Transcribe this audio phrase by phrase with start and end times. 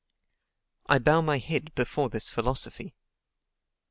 [0.87, 2.95] I bow my head before this philosophy.